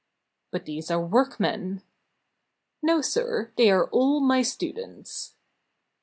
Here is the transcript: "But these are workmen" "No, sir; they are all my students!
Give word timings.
"But 0.49 0.65
these 0.65 0.89
are 0.89 0.99
workmen" 0.99 1.83
"No, 2.81 3.01
sir; 3.01 3.51
they 3.55 3.69
are 3.69 3.85
all 3.89 4.19
my 4.19 4.41
students! 4.41 5.35